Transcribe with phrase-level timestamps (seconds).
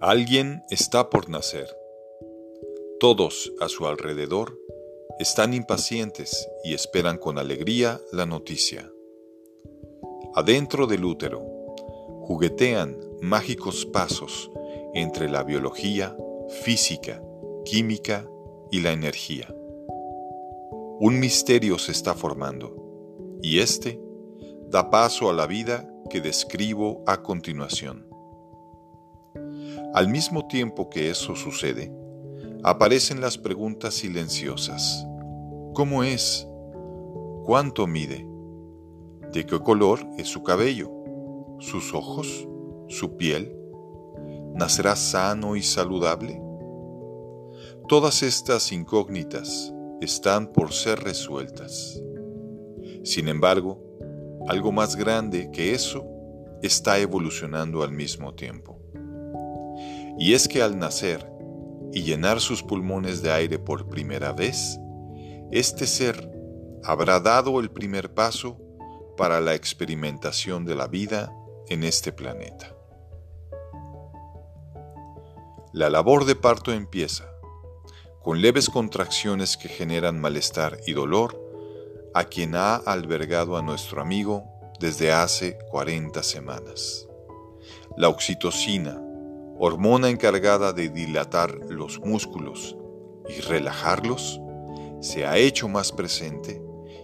[0.00, 1.68] Alguien está por nacer.
[3.00, 4.56] Todos a su alrededor
[5.18, 8.92] están impacientes y esperan con alegría la noticia.
[10.36, 11.40] Adentro del útero
[12.22, 14.52] juguetean mágicos pasos
[14.94, 16.16] entre la biología,
[16.62, 17.20] física,
[17.64, 18.30] química
[18.70, 19.52] y la energía.
[21.00, 24.00] Un misterio se está formando y este
[24.68, 28.07] da paso a la vida que describo a continuación.
[29.94, 31.92] Al mismo tiempo que eso sucede,
[32.62, 35.06] aparecen las preguntas silenciosas.
[35.74, 36.46] ¿Cómo es?
[37.44, 38.26] ¿Cuánto mide?
[39.32, 40.90] ¿De qué color es su cabello?
[41.58, 42.46] ¿Sus ojos?
[42.88, 43.54] ¿Su piel?
[44.54, 46.42] ¿Nacerá sano y saludable?
[47.88, 52.02] Todas estas incógnitas están por ser resueltas.
[53.04, 53.80] Sin embargo,
[54.46, 56.04] algo más grande que eso
[56.62, 58.80] está evolucionando al mismo tiempo.
[60.18, 61.30] Y es que al nacer
[61.92, 64.78] y llenar sus pulmones de aire por primera vez,
[65.50, 66.30] este ser
[66.84, 68.58] habrá dado el primer paso
[69.16, 71.32] para la experimentación de la vida
[71.68, 72.74] en este planeta.
[75.72, 77.30] La labor de parto empieza
[78.22, 81.40] con leves contracciones que generan malestar y dolor
[82.14, 84.44] a quien ha albergado a nuestro amigo
[84.80, 87.06] desde hace 40 semanas.
[87.96, 89.00] La oxitocina,
[89.58, 92.76] hormona encargada de dilatar los músculos
[93.28, 94.40] y relajarlos,
[95.00, 96.62] se ha hecho más presente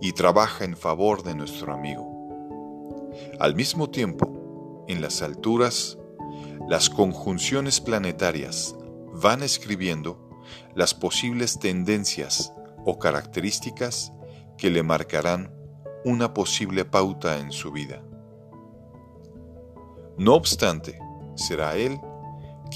[0.00, 3.10] y trabaja en favor de nuestro amigo.
[3.40, 5.98] Al mismo tiempo, en las alturas,
[6.68, 8.76] las conjunciones planetarias
[9.12, 10.30] van escribiendo
[10.74, 12.52] las posibles tendencias
[12.84, 14.12] o características
[14.56, 15.52] que le marcarán
[16.04, 18.02] una posible pauta en su vida.
[20.16, 20.98] No obstante,
[21.34, 22.00] será él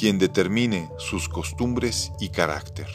[0.01, 2.87] quien determine sus costumbres y carácter.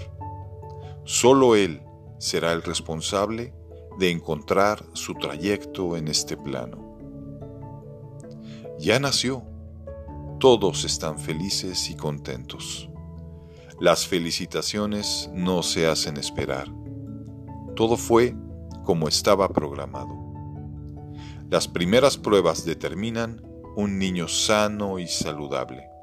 [1.03, 1.83] Solo Él
[2.17, 3.53] será el responsable
[3.99, 6.97] de encontrar su trayecto en este plano.
[8.79, 9.43] Ya nació.
[10.39, 12.89] Todos están felices y contentos.
[13.79, 16.73] Las felicitaciones no se hacen esperar.
[17.75, 18.35] Todo fue
[18.83, 20.09] como estaba programado.
[21.51, 23.43] Las primeras pruebas determinan
[23.75, 25.94] un niño sano y saludable.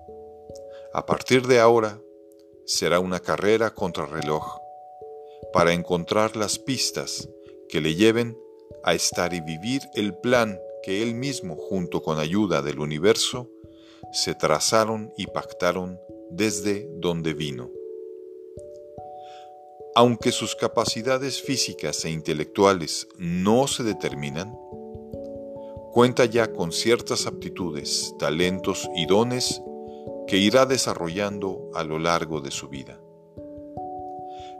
[0.94, 2.02] A partir de ahora,
[2.66, 4.58] será una carrera contra reloj
[5.50, 7.30] para encontrar las pistas
[7.70, 8.38] que le lleven
[8.84, 13.48] a estar y vivir el plan que él mismo, junto con ayuda del universo,
[14.12, 15.98] se trazaron y pactaron
[16.30, 17.70] desde donde vino.
[19.94, 24.54] Aunque sus capacidades físicas e intelectuales no se determinan,
[25.92, 29.62] cuenta ya con ciertas aptitudes, talentos y dones
[30.26, 33.00] que irá desarrollando a lo largo de su vida.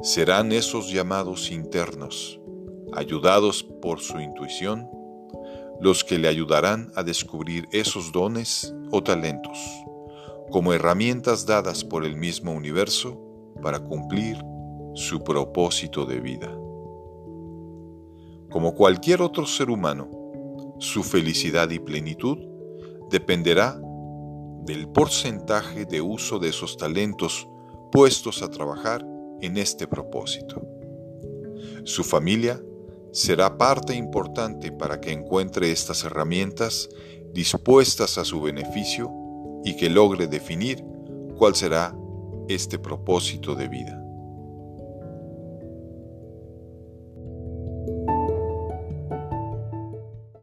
[0.02, 2.40] Serán esos llamados internos,
[2.92, 4.88] ayudados por su intuición,
[5.80, 9.58] los que le ayudarán a descubrir esos dones o talentos
[10.52, 13.18] como herramientas dadas por el mismo universo
[13.62, 14.36] para cumplir
[14.94, 16.54] su propósito de vida.
[18.50, 20.10] Como cualquier otro ser humano,
[20.78, 22.38] su felicidad y plenitud
[23.10, 23.80] dependerá
[24.64, 27.48] del porcentaje de uso de esos talentos
[27.90, 29.04] puestos a trabajar
[29.40, 30.62] en este propósito.
[31.84, 32.60] Su familia
[33.12, 36.88] será parte importante para que encuentre estas herramientas
[37.32, 39.10] dispuestas a su beneficio
[39.64, 40.84] y que logre definir
[41.36, 41.94] cuál será
[42.48, 44.01] este propósito de vida.